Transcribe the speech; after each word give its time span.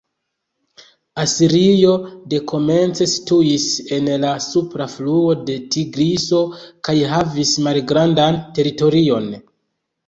Asirio 1.23 1.91
dekomence 2.33 3.07
situis 3.13 3.67
en 3.99 4.09
la 4.25 4.33
supra 4.47 4.89
fluo 4.95 5.37
de 5.51 5.59
Tigriso 5.77 6.41
kaj 6.91 6.99
havis 7.15 7.57
malgrandan 7.69 8.45
teritorion. 8.61 9.33